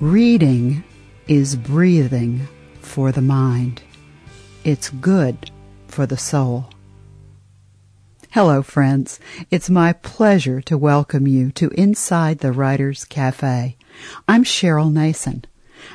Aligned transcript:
Reading 0.00 0.82
is 1.28 1.56
breathing 1.56 2.48
for 2.80 3.12
the 3.12 3.20
mind. 3.20 3.82
It's 4.64 4.88
good 4.88 5.50
for 5.88 6.06
the 6.06 6.16
soul. 6.16 6.70
Hello, 8.30 8.62
friends. 8.62 9.20
It's 9.50 9.68
my 9.68 9.92
pleasure 9.92 10.62
to 10.62 10.78
welcome 10.78 11.26
you 11.26 11.50
to 11.50 11.68
Inside 11.78 12.38
the 12.38 12.50
Writer's 12.50 13.04
Cafe. 13.04 13.76
I'm 14.26 14.42
Cheryl 14.42 14.90
Nason. 14.90 15.44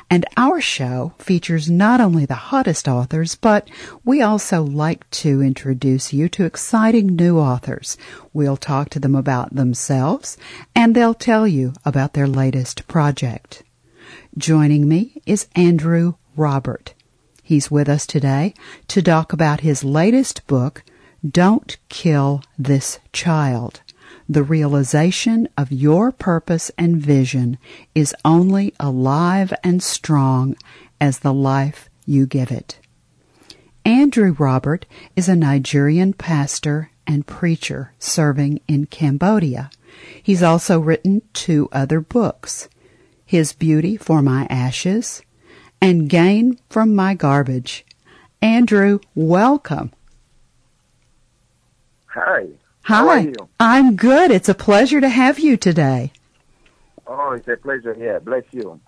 And 0.08 0.24
our 0.36 0.60
show 0.60 1.14
features 1.18 1.68
not 1.68 2.00
only 2.00 2.26
the 2.26 2.34
hottest 2.34 2.86
authors, 2.86 3.34
but 3.34 3.68
we 4.04 4.22
also 4.22 4.62
like 4.62 5.10
to 5.10 5.42
introduce 5.42 6.12
you 6.12 6.28
to 6.28 6.44
exciting 6.44 7.16
new 7.16 7.40
authors. 7.40 7.98
We'll 8.32 8.56
talk 8.56 8.88
to 8.90 9.00
them 9.00 9.16
about 9.16 9.56
themselves, 9.56 10.38
and 10.76 10.94
they'll 10.94 11.12
tell 11.12 11.48
you 11.48 11.72
about 11.84 12.12
their 12.12 12.28
latest 12.28 12.86
project. 12.86 13.64
Joining 14.38 14.88
me 14.88 15.20
is 15.26 15.48
Andrew 15.54 16.14
Robert. 16.36 16.94
He's 17.42 17.70
with 17.70 17.88
us 17.88 18.06
today 18.06 18.54
to 18.88 19.02
talk 19.02 19.32
about 19.32 19.60
his 19.60 19.84
latest 19.84 20.46
book, 20.46 20.82
Don't 21.28 21.76
Kill 21.88 22.42
This 22.58 22.98
Child 23.12 23.80
the 24.28 24.42
realization 24.42 25.48
of 25.56 25.70
your 25.70 26.10
purpose 26.10 26.70
and 26.76 26.96
vision 26.96 27.58
is 27.94 28.14
only 28.24 28.74
alive 28.80 29.52
and 29.62 29.82
strong 29.82 30.56
as 31.00 31.20
the 31.20 31.32
life 31.32 31.88
you 32.04 32.26
give 32.26 32.50
it. 32.50 32.78
Andrew 33.84 34.34
Robert 34.38 34.84
is 35.14 35.28
a 35.28 35.36
Nigerian 35.36 36.12
pastor 36.12 36.90
and 37.06 37.26
preacher 37.26 37.92
serving 37.98 38.60
in 38.66 38.86
Cambodia. 38.86 39.70
He's 40.20 40.42
also 40.42 40.80
written 40.80 41.22
two 41.32 41.68
other 41.70 42.00
books, 42.00 42.68
His 43.26 43.52
Beauty 43.52 43.96
for 43.96 44.22
My 44.22 44.46
Ashes 44.48 45.22
and 45.80 46.08
Gain 46.08 46.58
from 46.70 46.94
My 46.94 47.14
Garbage. 47.14 47.84
Andrew, 48.40 49.00
welcome. 49.16 49.92
Hi. 52.06 52.46
Hi. 52.82 53.32
I'm 53.58 53.96
good. 53.96 54.30
It's 54.30 54.48
a 54.48 54.54
pleasure 54.54 55.00
to 55.00 55.08
have 55.08 55.40
you 55.40 55.56
today. 55.56 56.12
Oh, 57.08 57.32
it's 57.32 57.48
a 57.48 57.56
pleasure 57.56 57.94
here. 57.94 58.20
Bless 58.20 58.44
you. 58.52 58.80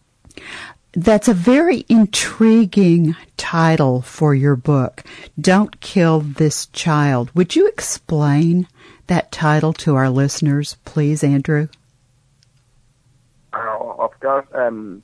That's 0.92 1.28
a 1.28 1.34
very 1.34 1.84
intriguing 1.89 3.16
title 3.36 4.03
for 4.03 4.34
your 4.34 4.56
book. 4.56 5.03
Don't 5.39 5.81
Kill 5.81 6.20
This 6.20 6.66
Child. 6.66 7.31
Would 7.34 7.56
you 7.56 7.66
explain 7.66 8.69
that 9.09 9.33
title 9.33 9.72
to 9.75 9.97
our 9.97 10.09
listeners, 10.09 10.77
please, 10.84 11.25
Andrew? 11.25 11.69
Course, 14.29 14.47
um, 14.53 15.03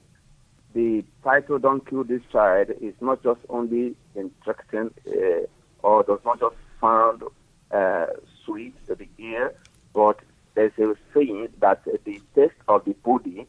the 0.74 1.02
title 1.22 1.58
"Don't 1.58 1.88
Kill 1.88 2.04
This 2.04 2.20
Child" 2.30 2.72
is 2.82 2.92
not 3.00 3.22
just 3.22 3.40
only 3.48 3.96
interesting, 4.14 4.90
uh, 5.08 5.46
or 5.82 6.02
does 6.02 6.18
not 6.26 6.40
just 6.40 6.56
sound 6.78 7.22
uh, 7.70 8.04
sweet 8.44 8.74
to 8.86 8.94
the 8.94 9.08
ear, 9.16 9.54
but 9.94 10.18
there's 10.54 10.78
a 10.78 10.94
saying 11.14 11.48
that 11.60 11.82
the 11.86 12.20
taste 12.34 12.52
of 12.68 12.84
the 12.84 12.92
body 13.02 13.46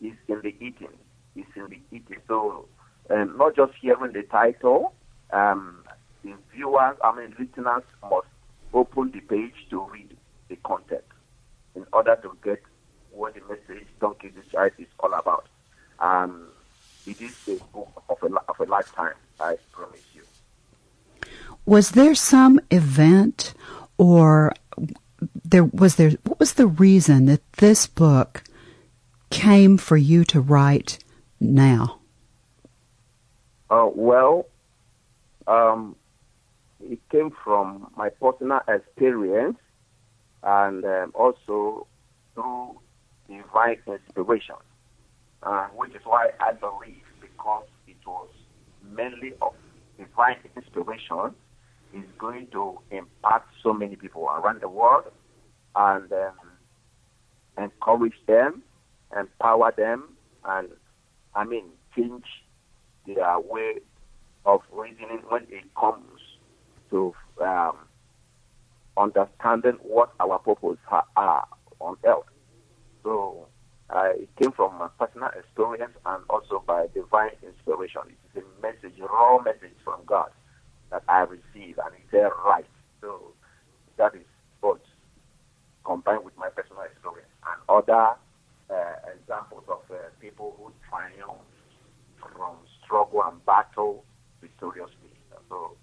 is 0.00 0.14
in 0.28 0.42
the 0.42 0.54
eating. 0.60 0.94
Is 1.34 1.44
in 1.56 1.70
the 1.70 1.80
eating. 1.90 2.18
So, 2.28 2.68
um, 3.10 3.36
not 3.36 3.56
just 3.56 3.72
hearing 3.80 4.12
the 4.12 4.22
title, 4.22 4.94
um, 5.32 5.82
the 6.22 6.34
viewers, 6.54 6.98
I 7.02 7.16
mean, 7.16 7.34
listeners 7.36 7.82
must 8.08 8.28
open 8.72 9.10
the 9.10 9.18
page 9.22 9.66
to 9.70 9.88
read 9.92 10.16
the 10.48 10.54
content 10.64 11.02
in 11.74 11.84
order 11.92 12.16
to 12.22 12.30
get 12.44 12.62
what 13.16 13.34
the 13.34 13.40
message 13.48 13.86
"Don't 13.98 14.18
Kill 14.20 14.30
This 14.36 14.46
Child" 14.52 14.72
is 14.78 14.86
all 15.00 15.12
about. 15.14 15.46
Um, 15.98 16.48
it 17.20 17.24
is 17.24 17.48
a 17.60 17.64
book 17.72 18.02
of 18.08 18.22
a, 18.22 18.34
of 18.48 18.60
a 18.60 18.64
lifetime, 18.70 19.14
I 19.40 19.56
promise 19.72 20.02
you. 20.14 20.22
Was 21.64 21.90
there 21.90 22.14
some 22.14 22.60
event 22.70 23.54
or 23.98 24.52
there 25.44 25.64
was 25.64 25.96
there 25.96 26.10
what 26.24 26.38
was 26.38 26.54
the 26.54 26.66
reason 26.66 27.26
that 27.26 27.40
this 27.54 27.86
book 27.86 28.44
came 29.30 29.76
for 29.76 29.96
you 29.96 30.24
to 30.24 30.40
write 30.40 30.98
now? 31.40 31.98
Uh, 33.68 33.88
well, 33.92 34.46
um, 35.46 35.96
it 36.80 37.00
came 37.10 37.32
from 37.42 37.90
my 37.96 38.10
personal 38.10 38.60
experience 38.68 39.58
and 40.42 40.84
um, 40.84 41.12
also 41.14 41.86
through 42.34 42.78
divine 43.28 43.78
inspiration, 43.86 44.54
uh, 45.42 45.66
which 45.74 45.94
is 45.94 46.02
why 46.04 46.30
I 46.38 46.52
believe 46.52 47.02
because 47.46 47.64
it 47.86 47.96
was 48.06 48.28
mainly 48.82 49.32
of 49.40 49.52
divine 49.98 50.36
inspiration 50.56 51.34
is 51.94 52.04
going 52.18 52.46
to 52.52 52.78
impact 52.90 53.48
so 53.62 53.72
many 53.72 53.96
people 53.96 54.24
around 54.28 54.60
the 54.60 54.68
world 54.68 55.04
and 55.76 56.12
um, 56.12 56.32
encourage 57.58 58.14
them, 58.26 58.62
empower 59.16 59.72
them, 59.76 60.08
and 60.44 60.68
I 61.34 61.44
mean 61.44 61.66
change 61.96 62.24
their 63.06 63.38
way 63.38 63.74
of 64.44 64.60
reasoning 64.72 65.22
when 65.28 65.42
it 65.48 65.64
comes 65.78 66.20
to 66.90 67.14
um, 67.40 67.76
understanding 68.96 69.78
what 69.82 70.12
our 70.20 70.38
purpose 70.40 70.78
are 71.16 71.46
on 71.80 71.96
earth. 72.04 72.24
So 73.04 73.46
uh, 73.90 74.10
it 74.16 74.28
came 74.36 74.52
from 74.52 74.76
my 74.78 74.88
personal 74.98 75.28
experience 75.28 75.94
and 76.04 76.24
also 76.28 76.62
by 76.66 76.86
divine 76.94 77.30
inspiration. 77.42 78.02
It 78.06 78.38
is 78.38 78.44
a 78.44 78.62
message, 78.62 78.98
raw 79.00 79.40
message 79.42 79.76
from 79.84 80.00
God 80.06 80.30
that 80.90 81.02
I 81.08 81.20
receive, 81.20 81.78
and 81.78 81.94
it's 81.94 82.10
their 82.10 82.30
right. 82.44 82.66
So 83.00 83.32
that 83.96 84.14
is 84.14 84.26
both 84.60 84.80
combined 85.84 86.24
with 86.24 86.36
my 86.36 86.48
personal 86.48 86.82
experience 86.82 87.30
and 87.46 87.62
other 87.68 88.16
uh, 88.70 88.94
examples 89.14 89.64
of 89.68 89.82
uh, 89.90 89.96
people 90.20 90.56
who 90.58 90.72
triumph 90.88 91.38
from 92.18 92.56
struggle 92.84 93.22
and 93.24 93.44
battle 93.46 94.04
victoriously. 94.40 95.10
So 95.48 95.76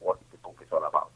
what 0.00 0.18
the 0.32 0.38
book 0.38 0.58
is 0.62 0.68
all 0.72 0.84
about. 0.84 1.12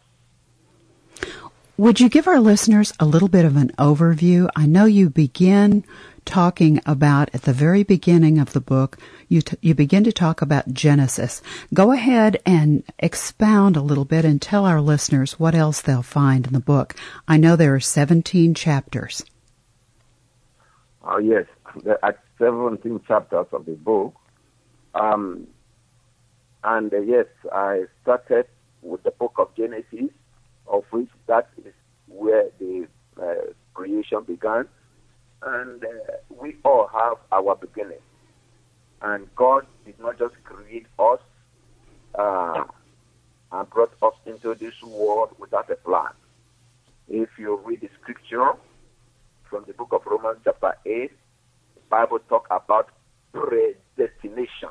Would 1.77 1.99
you 1.99 2.09
give 2.09 2.29
our 2.29 2.39
listeners 2.39 2.93
a 3.01 3.05
little 3.05 3.29
bit 3.29 3.45
of 3.45 3.57
an 3.57 3.73
overview? 3.79 4.49
I 4.55 4.67
know 4.67 4.85
you 4.85 5.11
begin 5.11 5.85
talking 6.25 6.81
about 6.87 7.31
at 7.35 7.43
the 7.43 7.53
very 7.53 7.83
beginning 7.83 8.39
of 8.39 8.53
the 8.53 8.61
book, 8.61 8.99
you, 9.29 9.43
t- 9.43 9.57
you 9.61 9.75
begin 9.75 10.05
to 10.05 10.13
talk 10.13 10.41
about 10.41 10.73
Genesis. 10.73 11.43
Go 11.73 11.93
ahead 11.93 12.41
and 12.47 12.83
expound 12.99 13.77
a 13.77 13.83
little 13.83 14.05
bit 14.05 14.25
and 14.25 14.41
tell 14.41 14.65
our 14.65 14.81
listeners 14.81 15.39
what 15.39 15.55
else 15.55 15.81
they'll 15.81 16.03
find 16.03 16.47
in 16.47 16.53
the 16.53 16.61
book. 16.61 16.95
I 17.27 17.37
know 17.37 17.57
there 17.57 17.75
are 17.75 17.81
17 17.81 18.55
chapters. 18.55 19.25
Oh, 21.03 21.19
yes. 21.19 21.47
There 21.83 22.03
are 22.05 22.19
17 22.39 23.01
chapters 23.07 23.47
of 23.53 23.67
the 23.67 23.73
book. 23.73 24.15
Um, 24.95 25.49
and 26.63 26.93
uh, 26.93 27.01
yes, 27.01 27.27
I 27.53 27.85
started 28.03 28.47
with 28.81 29.03
the 29.03 29.11
book 29.11 29.35
of 29.39 29.55
Genesis, 29.57 30.11
of 30.67 30.85
which 30.91 31.09
that 31.27 31.51
is 31.65 31.73
where 32.07 32.49
the 32.59 32.87
uh, 33.21 33.53
creation 33.75 34.23
began 34.45 34.67
and 35.43 35.85
uh, 35.85 35.89
we 36.31 36.57
all 36.65 36.89
have 36.93 37.17
our 37.33 37.57
beginning. 37.57 37.99
And 39.03 39.27
God 39.37 39.67
did 39.85 39.99
not 40.01 40.19
just 40.19 40.35
create 40.45 40.87
us 40.99 41.21
uh, 42.19 42.65
and 43.53 43.71
brought 43.71 43.93
us 44.03 44.15
into 44.27 44.55
this 44.55 44.75
world 44.83 45.31
without 45.39 45.71
a 45.71 45.77
plan. 45.77 46.11
If 47.09 47.29
you 47.39 47.61
read 47.65 47.83
the 47.83 47.91
scripture 48.01 48.53
from 49.51 49.65
the 49.67 49.75
book 49.75 49.89
of 49.93 50.03
Romans 50.07 50.39
chapter 50.45 50.75
8, 50.87 51.11
the 51.75 51.81
Bible 51.91 52.19
talk 52.29 52.47
about 52.51 52.89
predestination. 53.33 54.71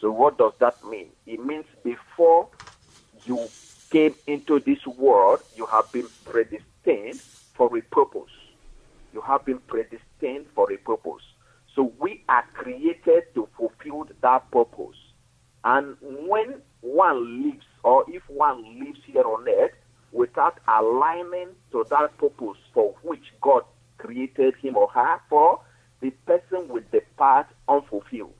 So 0.00 0.12
what 0.12 0.38
does 0.38 0.52
that 0.60 0.84
mean? 0.88 1.08
It 1.26 1.44
means 1.44 1.64
before 1.82 2.48
you 3.24 3.50
came 3.90 4.14
into 4.26 4.60
this 4.60 4.86
world, 4.86 5.40
you 5.56 5.66
have 5.66 5.90
been 5.90 6.08
predestined 6.24 7.20
for 7.56 7.76
a 7.76 7.82
purpose 7.82 8.30
you 9.14 9.22
have 9.34 9.44
been 9.44 9.58
predestined 9.66 10.46
for 10.54 10.72
a 10.72 10.76
purpose. 10.78 11.22
So 11.74 11.92
we 11.98 12.22
are 12.28 12.44
created 12.54 13.24
to 13.34 13.48
fulfill 13.56 14.08
that 14.22 14.50
purpose. 14.52 14.96
And 15.64 15.96
when 16.00 16.60
one 16.82 17.42
lives, 17.42 17.66
or 17.82 18.04
if 18.08 18.22
one 18.28 18.78
lives 18.78 19.00
here 19.06 19.24
on 19.24 19.48
earth 19.48 19.72
without 20.12 20.58
aligning 20.68 21.48
to 21.72 21.84
that 21.90 22.16
purpose 22.18 22.58
for 22.72 22.94
which 23.02 23.24
God 23.40 23.62
created 23.98 24.54
him 24.62 24.76
or 24.76 24.88
her 24.90 25.20
for, 25.28 25.60
the 26.00 26.10
person 26.26 26.68
will 26.68 26.84
depart 26.92 27.48
unfulfilled. 27.68 28.34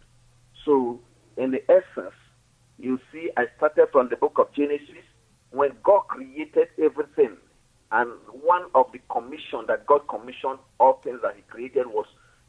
So, 0.64 1.00
in 1.36 1.50
the 1.50 1.62
essence, 1.68 2.14
you 2.78 3.00
see, 3.12 3.30
I 3.36 3.46
started 3.56 3.88
from 3.90 4.10
the 4.10 4.16
book 4.16 4.38
of 4.38 4.52
Genesis 4.54 5.04
when 5.50 5.70
God 5.82 6.02
created 6.08 6.68
everything 6.82 7.36
and 7.94 8.10
one 8.42 8.64
of 8.74 8.86
the 8.92 8.98
commission 9.08 9.66
that 9.68 9.86
God 9.86 10.00
commissioned 10.08 10.58
all 10.80 11.00
things 11.04 11.20
that 11.22 11.36
He 11.36 11.42
created 11.42 11.86
was 11.86 12.06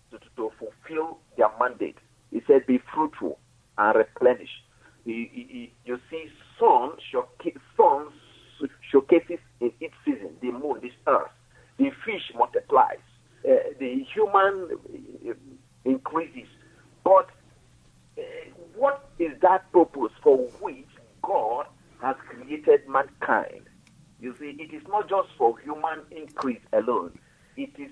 to, 0.09 0.17
to 0.37 0.51
fulfill 0.57 1.19
their 1.37 1.49
mandate. 1.59 1.99
He 2.31 2.41
said, 2.47 2.65
Be 2.65 2.79
fruitful 2.93 3.37
and 3.77 3.95
replenish. 3.95 4.49
He, 5.05 5.29
he, 5.31 5.47
he, 5.47 5.73
you 5.85 5.99
see, 6.09 6.25
sun, 6.59 6.93
sun 7.77 8.07
showcases 8.91 9.39
in 9.61 9.71
its 9.79 9.93
season 10.03 10.31
the 10.41 10.51
moon, 10.51 10.79
this 10.81 10.93
earth. 11.05 11.29
The 11.77 11.91
fish 12.03 12.31
multiplies. 12.35 12.97
Uh, 13.47 13.53
the 13.79 14.03
human 14.11 14.69
uh, 15.29 15.33
increases. 15.83 16.49
But 17.03 17.27
uh, 18.17 18.21
what 18.75 19.07
is 19.19 19.31
that 19.43 19.71
purpose 19.71 20.11
for 20.23 20.37
which 20.59 20.87
God 21.21 21.67
has 22.01 22.15
created 22.27 22.87
mankind? 22.89 23.61
You 24.19 24.35
see, 24.39 24.55
it 24.59 24.73
is 24.73 24.83
not 24.87 25.09
just 25.09 25.29
for 25.37 25.57
human 25.59 26.01
increase 26.11 26.61
alone. 26.73 27.17
It 27.57 27.71
is 27.77 27.91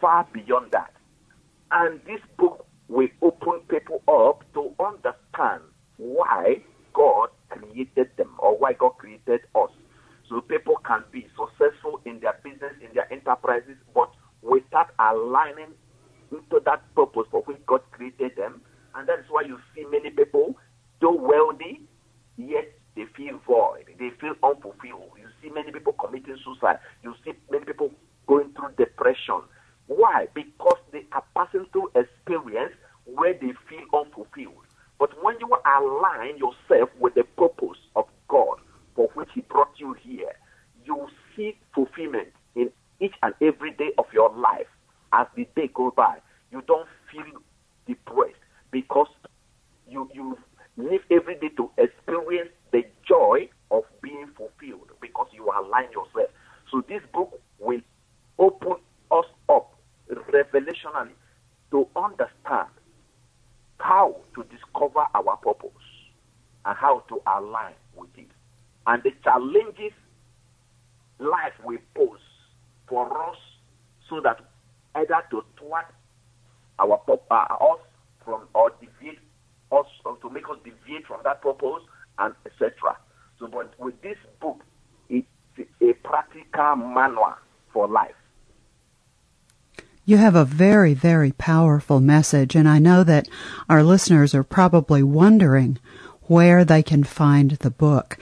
far 0.00 0.28
beyond 0.32 0.72
that. 0.72 0.92
And 1.70 2.00
this 2.06 2.20
book 2.38 2.66
will 2.88 3.08
open 3.22 3.60
people 3.68 4.02
up 4.08 4.44
to 4.54 4.72
understand 4.84 5.62
why 5.98 6.62
God 6.94 7.30
created 7.50 8.10
them 8.16 8.34
or 8.38 8.56
why 8.58 8.74
God 8.74 8.90
created 8.98 9.42
us. 9.54 9.70
So 10.28 10.40
people 10.42 10.76
can 10.86 11.04
be 11.12 11.26
successful 11.36 12.00
in 12.04 12.20
their 12.20 12.38
business, 12.44 12.72
in 12.82 12.94
their 12.94 13.12
enterprises, 13.12 13.76
but 13.94 14.10
without 14.42 14.90
aligning 14.98 15.74
into 16.32 16.60
that 16.64 16.82
purpose 16.94 17.26
for 17.30 17.42
which 17.42 17.58
God 17.66 17.82
created 17.92 18.36
them. 18.36 18.62
And 18.94 19.08
that 19.08 19.20
is 19.20 19.26
why 19.30 19.42
you 19.42 19.58
see 19.74 19.84
many 19.90 20.10
people, 20.10 20.56
though 21.00 21.14
wealthy, 21.16 21.82
yet 22.36 22.72
they 22.96 23.04
feel 23.16 23.40
void. 23.46 23.86
They 23.98 24.10
feel 24.20 24.34
unfulfilled. 24.42 25.12
You 25.18 25.28
see 25.42 25.50
many 25.50 25.72
people 25.72 25.94
committing 25.94 26.38
suicide. 26.44 26.78
You 27.02 27.14
see 27.24 27.32
many 27.50 27.64
people 27.66 27.90
going 28.26 28.52
through 28.54 28.72
depression. 28.78 29.42
Why? 29.86 30.28
Because 30.34 30.78
they 30.92 31.06
are 31.12 31.24
passing 31.36 31.66
through 31.72 31.90
experience 31.94 32.74
where 33.06 33.34
they 33.34 33.52
feel 34.14 34.24
unfulfilled. 34.24 34.64
But 34.98 35.10
when 35.22 35.36
you 35.40 35.48
align 35.66 36.38
yourself 36.38 36.90
with 36.98 37.14
the 37.14 37.24
purpose 37.36 37.78
of 37.96 38.06
God 38.28 38.58
for 38.94 39.08
which 39.14 39.28
He 39.34 39.40
brought 39.42 39.72
you 39.78 39.94
here, 39.94 40.32
you 40.84 41.06
see 41.36 41.56
fulfillment 41.74 42.28
in 42.54 42.70
each 43.00 43.14
and 43.22 43.34
every 43.40 43.72
day 43.72 43.90
of 43.98 44.06
your 44.12 44.30
life. 44.34 44.66
As 45.12 45.26
the 45.36 45.46
day 45.56 45.68
goes 45.72 45.92
by, 45.96 46.18
you 46.50 46.62
don't 46.66 46.88
feel 47.10 47.24
depressed 47.86 48.34
because 48.70 49.08
you 49.88 50.08
you 50.14 50.38
live 50.76 51.02
every 51.10 51.36
day 51.36 51.50
to 51.56 51.70
experience 51.78 52.50
the 52.72 52.84
joy 53.06 53.48
of 53.70 53.84
being 54.02 54.28
fulfilled 54.36 54.90
because 55.00 55.28
you 55.32 55.44
align 55.44 55.90
yourself. 55.92 56.30
So 56.70 56.82
this 56.88 57.02
book 57.12 57.40
will 57.58 57.80
open 58.38 58.76
us 59.12 59.26
up 59.48 59.74
revelationally 60.10 61.12
to 61.70 61.86
understand 61.96 62.68
how 63.94 64.16
to 64.34 64.42
discover 64.50 65.06
our 65.14 65.36
purpose 65.36 65.70
and 66.64 66.76
how 66.76 66.98
to 67.08 67.22
align 67.28 67.74
with 67.94 68.08
it. 68.16 68.26
And 68.88 69.00
the 69.04 69.12
challenges 69.22 69.92
life 71.20 71.52
will 71.62 71.78
pose 71.94 72.18
for 72.88 73.06
us 73.30 73.36
so 74.10 74.20
that 74.20 74.40
either 74.96 75.22
to 75.30 75.44
thwart 75.56 75.86
our 76.80 77.00
uh, 77.08 77.34
us 77.34 77.78
from 78.24 78.42
or 78.52 78.72
deviate 78.80 79.20
us 79.70 79.86
or 80.04 80.16
to 80.16 80.28
make 80.28 80.48
us 80.50 80.56
deviate 80.64 81.06
from 81.06 81.20
that 81.22 81.40
purpose 81.40 81.84
and 82.18 82.34
etc. 82.46 82.96
So, 83.38 83.46
but 83.46 83.78
with 83.78 84.00
this 84.02 84.18
book, 84.40 84.60
it's 85.08 85.28
a 85.80 85.92
practical 86.02 86.74
manual 86.74 87.34
for 87.72 87.86
life. 87.86 88.16
You 90.04 90.18
have 90.18 90.34
a 90.34 90.44
very, 90.44 90.94
very 90.94 91.32
powerful 91.32 92.00
message, 92.00 92.54
and 92.54 92.68
I 92.68 92.78
know 92.78 93.04
that 93.04 93.28
our 93.68 93.82
listeners 93.82 94.34
are 94.34 94.44
probably 94.44 95.02
wondering 95.02 95.78
where 96.22 96.64
they 96.64 96.82
can 96.82 97.04
find 97.04 97.52
the 97.52 97.70
book. 97.70 98.18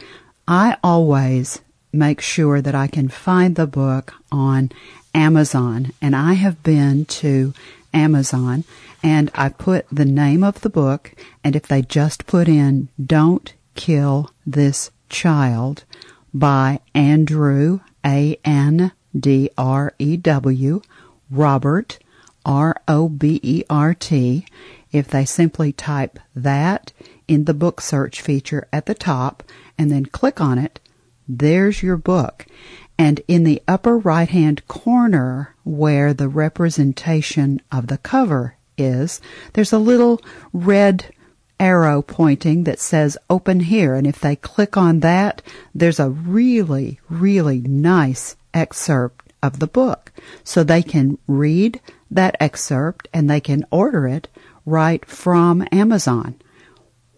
I 0.46 0.76
always 0.82 1.60
make 1.92 2.20
sure 2.20 2.60
that 2.60 2.74
I 2.74 2.86
can 2.86 3.08
find 3.08 3.56
the 3.56 3.66
book 3.66 4.14
on 4.30 4.70
Amazon, 5.14 5.92
and 6.00 6.14
I 6.14 6.34
have 6.34 6.62
been 6.62 7.04
to 7.06 7.52
Amazon 7.92 8.64
and 9.02 9.30
I 9.34 9.48
put 9.48 9.86
the 9.90 10.04
name 10.04 10.44
of 10.44 10.60
the 10.60 10.70
book, 10.70 11.12
and 11.42 11.56
if 11.56 11.66
they 11.66 11.82
just 11.82 12.26
put 12.26 12.48
in 12.48 12.88
Don't 13.04 13.52
Kill 13.74 14.30
This 14.46 14.90
Child 15.08 15.84
by 16.32 16.80
Andrew, 16.94 17.80
A 18.06 18.38
N 18.44 18.92
D 19.18 19.50
R 19.58 19.92
E 19.98 20.16
W, 20.16 20.82
Robert, 21.32 21.98
R 22.44 22.76
O 22.86 23.08
B 23.08 23.40
E 23.42 23.64
R 23.70 23.94
T. 23.94 24.46
If 24.92 25.08
they 25.08 25.24
simply 25.24 25.72
type 25.72 26.18
that 26.36 26.92
in 27.26 27.44
the 27.44 27.54
book 27.54 27.80
search 27.80 28.20
feature 28.20 28.68
at 28.72 28.86
the 28.86 28.94
top 28.94 29.42
and 29.78 29.90
then 29.90 30.04
click 30.06 30.40
on 30.40 30.58
it, 30.58 30.80
there's 31.26 31.82
your 31.82 31.96
book. 31.96 32.46
And 32.98 33.22
in 33.26 33.44
the 33.44 33.62
upper 33.66 33.96
right 33.96 34.28
hand 34.28 34.68
corner 34.68 35.54
where 35.64 36.12
the 36.12 36.28
representation 36.28 37.62
of 37.70 37.86
the 37.86 37.98
cover 37.98 38.56
is, 38.76 39.20
there's 39.54 39.72
a 39.72 39.78
little 39.78 40.20
red 40.52 41.06
arrow 41.58 42.02
pointing 42.02 42.64
that 42.64 42.78
says 42.78 43.16
open 43.30 43.60
here. 43.60 43.94
And 43.94 44.06
if 44.06 44.20
they 44.20 44.36
click 44.36 44.76
on 44.76 45.00
that, 45.00 45.40
there's 45.74 46.00
a 46.00 46.10
really, 46.10 47.00
really 47.08 47.60
nice 47.60 48.36
excerpt 48.52 49.31
of 49.42 49.58
the 49.58 49.66
book. 49.66 50.12
So 50.44 50.62
they 50.62 50.82
can 50.82 51.18
read 51.26 51.80
that 52.10 52.36
excerpt 52.40 53.08
and 53.12 53.28
they 53.28 53.40
can 53.40 53.64
order 53.70 54.06
it 54.06 54.28
right 54.64 55.04
from 55.04 55.66
Amazon. 55.72 56.40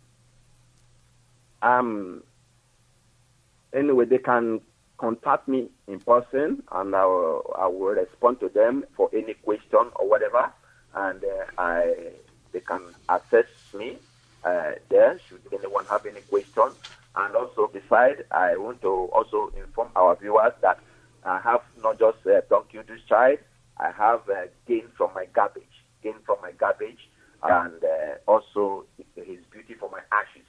Um, 1.61 2.23
anyway, 3.73 4.05
they 4.05 4.17
can 4.17 4.61
contact 4.97 5.47
me 5.47 5.69
in 5.87 5.99
person 5.99 6.63
and 6.71 6.95
I 6.95 7.05
will, 7.05 7.53
I 7.55 7.67
will 7.67 7.93
respond 7.93 8.39
to 8.39 8.49
them 8.49 8.85
for 8.95 9.09
any 9.13 9.35
question 9.35 9.91
or 9.95 10.09
whatever. 10.09 10.51
And 10.95 11.23
uh, 11.23 11.45
I, 11.59 11.93
they 12.51 12.61
can 12.61 12.81
access 13.07 13.45
me 13.77 13.97
uh, 14.43 14.71
there 14.89 15.19
should 15.27 15.41
anyone 15.51 15.85
have 15.85 16.05
any 16.05 16.21
questions. 16.21 16.75
And 17.19 17.35
also, 17.35 17.69
besides, 17.71 18.21
I 18.31 18.55
want 18.55 18.81
to 18.81 18.87
also 18.87 19.51
inform 19.57 19.89
our 19.95 20.15
viewers 20.15 20.53
that 20.61 20.79
I 21.25 21.39
have 21.41 21.61
not 21.83 21.99
just 21.99 22.25
uh, 22.25 22.41
Don't 22.49 22.71
This 22.71 23.01
Child, 23.09 23.39
I 23.77 23.91
have 23.91 24.21
uh, 24.29 24.47
Gain 24.67 24.85
from 24.95 25.11
My 25.13 25.25
Garbage, 25.33 25.75
gained 26.01 26.23
from 26.25 26.37
My 26.41 26.51
Garbage, 26.53 27.09
and 27.43 27.83
uh, 27.83 28.31
also 28.31 28.85
His 29.15 29.39
Beauty 29.51 29.73
for 29.79 29.89
My 29.89 29.99
Ashes. 30.11 30.47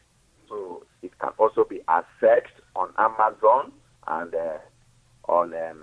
So 0.49 0.85
it 1.03 1.17
can 1.19 1.31
also 1.39 1.65
be 1.65 1.81
accessed 1.89 2.57
on 2.77 2.93
Amazon 2.99 3.73
and 4.07 4.35
uh, 4.35 4.59
on 5.29 5.55
um, 5.55 5.81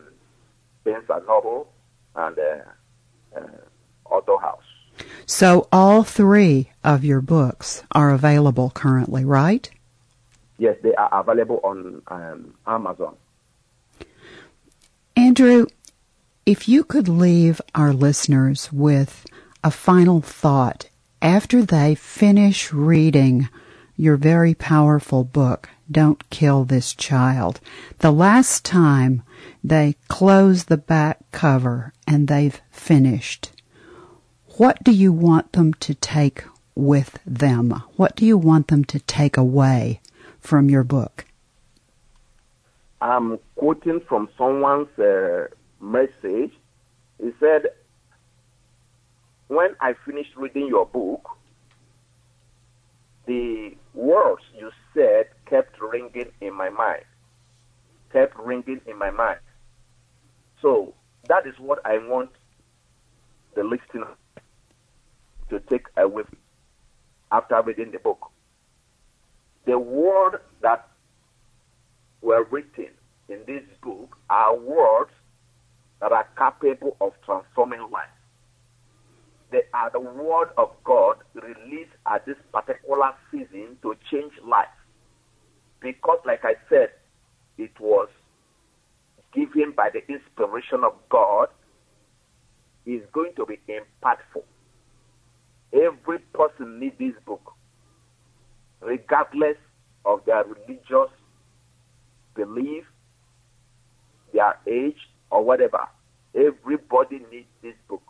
Barnes 0.86 1.06
and 1.10 1.28
Noble 1.28 1.68
and 2.16 2.38
uh, 2.40 3.38
uh, 3.38 4.14
Author 4.14 4.38
House. 4.42 4.64
So 5.26 5.68
all 5.72 6.04
three 6.04 6.72
of 6.84 7.04
your 7.04 7.22
books 7.22 7.84
are 7.92 8.12
available 8.12 8.72
currently, 8.72 9.26
right? 9.26 9.70
Yes, 10.58 10.76
they 10.82 10.94
are 10.96 11.10
available 11.22 11.60
on 11.64 12.02
um, 12.08 12.54
Amazon. 12.66 13.16
Andrew, 15.16 15.68
if 16.46 16.68
you 16.68 16.84
could 16.84 17.08
leave 17.08 17.62
our 17.76 17.94
listeners 17.94 18.72
with 18.72 19.26
a 19.64 19.72
final 19.72 20.22
thought 20.22 20.90
after 21.22 21.64
they 21.64 21.96
finish 21.96 22.72
reading 22.72 23.50
your 23.96 24.16
very 24.16 24.54
powerful 24.54 25.24
book, 25.24 25.70
Don't 25.92 26.30
Kill 26.30 26.64
This 26.64 26.94
Child, 26.94 27.60
the 28.00 28.12
last 28.12 28.64
time 28.64 29.24
they 29.64 29.96
close 30.08 30.66
the 30.66 30.78
back 30.78 31.20
cover 31.32 31.94
and 32.08 32.28
they've 32.28 32.62
finished, 32.72 33.52
what 34.58 34.84
do 34.84 34.92
you 34.92 35.12
want 35.12 35.52
them 35.54 35.74
to 35.76 35.94
take 35.96 36.44
with 36.76 37.20
them? 37.26 37.72
What 37.96 38.16
do 38.16 38.26
you 38.26 38.38
want 38.38 38.68
them 38.68 38.86
to 38.86 39.00
take 39.00 39.38
away 39.38 40.00
from 40.48 40.70
your 40.70 40.86
book? 40.86 41.26
I'm 43.02 43.38
quoting 43.56 44.00
from 44.08 44.30
someone's 44.38 44.98
uh, 44.98 45.48
message. 45.82 46.54
He 47.22 47.32
said, 47.40 47.68
When 49.50 49.76
I 49.82 49.94
finished 50.06 50.32
reading 50.38 50.68
your 50.68 50.86
book, 50.86 51.30
the 53.26 53.76
words 53.94 54.42
you 54.58 54.72
said 54.94 55.26
kept 55.46 55.80
ringing 55.82 56.32
in 56.40 56.54
my 56.54 56.70
mind. 56.70 57.04
Kept 58.14 58.40
ringing 58.40 58.80
in 58.88 58.98
my 58.98 59.12
mind. 59.12 59.40
So 60.62 60.94
that 61.28 61.46
is 61.46 61.56
what 61.60 61.86
I 61.86 61.98
want 61.98 62.30
the 63.54 63.64
listener 63.64 64.08
to 65.50 65.60
take 65.70 65.88
away 65.98 66.24
after 67.32 67.62
reading 67.62 67.92
the 67.92 68.00
book. 68.00 68.32
The 69.68 69.78
words 69.78 70.38
that 70.62 70.88
were 72.22 72.46
written 72.46 72.88
in 73.28 73.40
this 73.46 73.64
book 73.84 74.18
are 74.30 74.58
words 74.58 75.12
that 76.00 76.14
are 76.14 76.28
capable 76.38 76.96
of 77.02 77.12
transforming 77.26 77.82
life. 77.92 78.08
They 79.52 79.64
are 79.74 79.90
the 79.90 80.00
word 80.00 80.50
of 80.58 80.72
God 80.86 81.18
released 81.36 81.92
at 82.06 82.26
this 82.26 82.38
particular 82.54 83.12
season 83.30 83.78
to 83.82 83.96
change 84.10 84.32
life. 84.46 84.68
Because, 85.82 86.20
like 86.26 86.46
I 86.46 86.56
said, 86.70 86.92
it 87.58 87.78
was 87.80 88.08
given 89.34 89.74
by 89.76 89.90
the 89.92 90.00
inspiration 90.12 90.86
of 90.86 90.94
God, 91.10 91.50
is 92.86 93.02
going 93.12 93.34
to 93.36 93.46
be 93.46 93.60
impactful. 93.68 94.44
Every 95.74 96.20
person 96.34 96.80
needs 96.80 96.98
this 96.98 97.14
book, 97.26 97.54
regardless 98.88 99.58
of 100.06 100.24
their 100.26 100.46
religious 100.46 101.12
belief, 102.36 102.86
their 104.34 104.58
age, 104.66 104.98
or 105.30 105.44
whatever. 105.44 105.82
Everybody 106.34 107.20
needs 107.30 107.50
this 107.62 107.76
book 107.90 108.04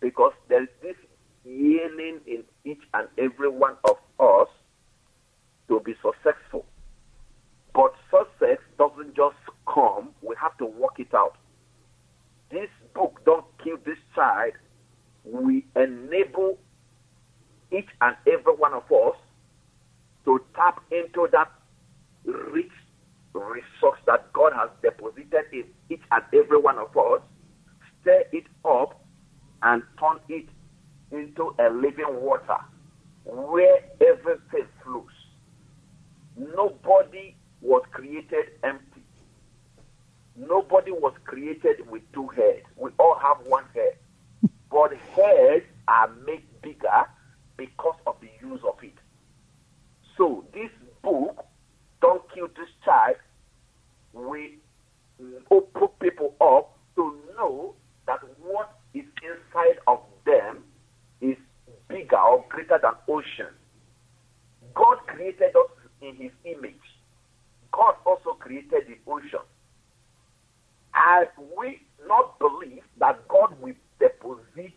because 0.00 0.32
there 0.48 0.64
is 0.64 0.68
this 0.82 0.96
yearning 1.44 2.20
in 2.26 2.44
each 2.64 2.82
and 2.92 3.08
every 3.16 3.48
one 3.48 3.76
of 3.84 3.96
us 4.18 4.48
to 5.68 5.80
be 5.80 5.94
successful. 6.02 6.66
But 7.74 7.94
success 8.10 8.58
doesn't 8.78 9.16
just 9.16 9.36
come, 9.66 10.10
we 10.20 10.34
have 10.38 10.58
to 10.58 10.66
work 10.66 10.98
it 10.98 11.14
out. 11.14 11.36
This 12.50 12.68
book, 12.94 13.22
Don't 13.24 13.46
Kill 13.64 13.78
This 13.86 13.98
Child, 14.14 14.52
we 15.24 15.64
enable 15.74 16.58
each 17.72 17.88
and 18.02 18.16
every 18.26 18.54
one 18.54 18.74
of 18.74 18.82
us 18.92 19.16
to 20.24 20.40
tap 20.54 20.82
into 20.90 21.28
that 21.32 21.50
rich 22.24 22.70
resource 23.34 23.98
that 24.06 24.32
God 24.32 24.52
has 24.54 24.70
deposited 24.82 25.44
in 25.52 25.64
each 25.88 26.02
and 26.10 26.22
every 26.34 26.58
one 26.58 26.78
of 26.78 26.96
us, 26.96 27.20
stir 28.00 28.24
it 28.32 28.44
up, 28.64 29.00
and 29.62 29.82
turn 29.98 30.18
it 30.28 30.46
into 31.12 31.54
a 31.58 31.68
living 31.70 32.20
water 32.20 32.56
where 33.24 33.80
everything 34.00 34.66
flows. 34.82 35.04
Nobody 36.36 37.34
was 37.60 37.82
created 37.92 38.46
empty. 38.64 39.02
Nobody 40.36 40.90
was 40.90 41.12
created 41.24 41.88
with 41.90 42.02
two 42.12 42.28
heads. 42.28 42.64
We 42.76 42.90
all 42.98 43.18
have 43.20 43.46
one 43.46 43.64
head. 43.74 43.96
But 44.70 44.92
heads 45.14 45.64
are 45.88 46.08
made 46.26 46.44
bigger 46.62 47.04
because 47.56 47.96
of 48.06 48.16
the 48.20 48.28
use 48.40 48.60
of 48.66 48.82
it. 48.82 48.94
So 50.20 50.44
this 50.52 50.68
book, 51.02 51.46
Don't 52.02 52.22
Kill 52.34 52.48
This 52.48 52.68
Child, 52.84 53.16
will 54.12 54.50
uh, 55.50 55.60
put 55.72 55.98
people 55.98 56.34
up 56.42 56.76
to 56.96 57.16
know 57.38 57.74
that 58.06 58.18
what 58.38 58.70
is 58.92 59.06
inside 59.22 59.80
of 59.86 60.00
them 60.26 60.58
is 61.22 61.38
bigger 61.88 62.18
or 62.18 62.44
greater 62.50 62.78
than 62.82 62.92
ocean. 63.08 63.54
God 64.74 64.98
created 65.06 65.56
us 65.56 65.70
in 66.02 66.16
his 66.16 66.32
image. 66.44 66.74
God 67.72 67.94
also 68.04 68.36
created 68.38 68.88
the 68.88 69.10
ocean. 69.10 69.46
As 70.94 71.28
we 71.56 71.80
not 72.06 72.38
believe 72.38 72.82
that 72.98 73.26
God 73.28 73.58
will 73.58 73.72
deposit 73.98 74.74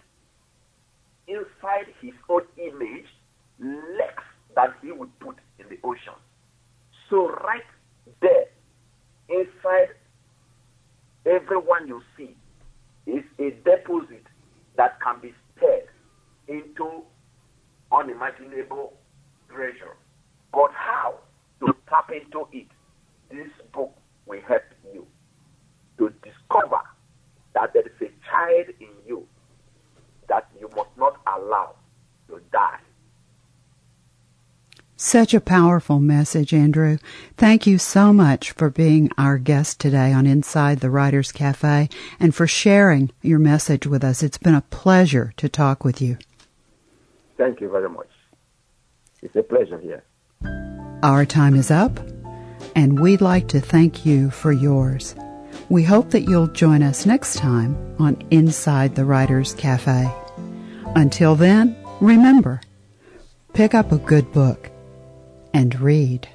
inside 1.27 1.88
his 2.01 2.13
own 2.29 2.43
image 2.57 3.07
less 3.59 4.23
than 4.55 4.67
he 4.81 4.91
would 4.91 5.17
put 5.19 5.35
in 5.59 5.65
the 5.69 5.77
ocean. 5.83 6.13
So 7.09 7.29
right 7.29 7.63
there, 8.21 8.45
inside 9.29 9.89
everyone 11.25 11.88
you 11.88 12.01
see, 12.17 12.35
is 13.05 13.24
a 13.39 13.51
deposit 13.63 14.24
that 14.77 15.00
can 15.01 15.19
be 15.21 15.33
stirred 15.57 15.88
into 16.47 17.03
unimaginable 18.03 18.93
treasure. 19.50 19.95
But 20.51 20.72
how 20.74 21.15
to 21.62 21.75
tap 21.89 22.12
into 22.12 22.48
it? 22.51 22.67
This 23.31 23.50
book 23.74 23.95
will 24.25 24.41
help 24.48 24.63
you 24.93 25.07
to 25.98 26.13
discover 26.24 26.81
that 27.53 27.74
there 27.74 27.83
is 27.83 28.01
a 28.01 28.29
child 28.29 28.67
in 28.79 28.89
you 29.07 29.27
that 30.27 30.48
you 30.60 30.69
must 30.75 30.89
not 30.98 31.19
allow 31.27 31.75
to 32.27 32.39
die. 32.51 32.79
Such 34.95 35.33
a 35.33 35.41
powerful 35.41 36.00
message, 36.00 36.53
Andrew. 36.53 36.98
Thank 37.36 37.67
you 37.67 37.77
so 37.77 38.13
much 38.13 38.51
for 38.51 38.69
being 38.69 39.10
our 39.17 39.38
guest 39.38 39.79
today 39.79 40.13
on 40.13 40.25
Inside 40.25 40.79
the 40.79 40.89
Writers 40.89 41.31
Cafe 41.31 41.89
and 42.19 42.33
for 42.33 42.48
sharing 42.48 43.12
your 43.22 43.39
message 43.39 43.86
with 43.86 44.03
us. 44.03 44.24
It's 44.24 44.38
been 44.38 44.55
a 44.55 44.62
pleasure 44.62 45.33
to 45.38 45.50
talk 45.50 45.83
with 45.83 46.01
you. 46.01 46.17
Thank 47.43 47.59
you 47.59 47.69
very 47.69 47.89
much. 47.89 48.07
It's 49.21 49.35
a 49.35 49.43
pleasure 49.43 49.77
here. 49.77 50.05
Our 51.03 51.25
time 51.25 51.55
is 51.55 51.69
up, 51.69 52.00
and 52.73 53.01
we'd 53.01 53.19
like 53.19 53.50
to 53.50 53.59
thank 53.59 54.05
you 54.05 54.29
for 54.31 54.53
yours. 54.53 55.13
We 55.67 55.83
hope 55.83 56.12
that 56.12 56.21
you'll 56.21 56.47
join 56.47 56.81
us 56.81 57.05
next 57.05 57.35
time 57.35 57.75
on 58.00 58.25
Inside 58.31 58.95
the 58.95 59.03
Writers 59.03 59.53
Cafe. 59.55 60.09
Until 60.95 61.35
then, 61.35 61.75
remember, 62.00 62.62
pick 63.51 63.73
up 63.73 63.91
a 63.91 63.97
good 63.97 64.31
book 64.31 64.71
and 65.53 65.77
read. 65.81 66.29